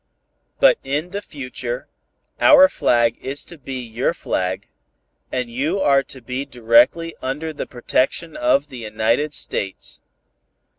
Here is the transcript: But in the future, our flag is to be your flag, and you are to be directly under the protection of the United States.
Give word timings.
But 0.59 0.79
in 0.83 1.11
the 1.11 1.21
future, 1.21 1.87
our 2.39 2.67
flag 2.69 3.19
is 3.21 3.45
to 3.45 3.55
be 3.55 3.81
your 3.83 4.15
flag, 4.15 4.67
and 5.31 5.47
you 5.47 5.79
are 5.79 6.01
to 6.01 6.23
be 6.23 6.43
directly 6.43 7.13
under 7.21 7.53
the 7.53 7.67
protection 7.67 8.35
of 8.35 8.69
the 8.69 8.79
United 8.79 9.31
States. 9.31 10.01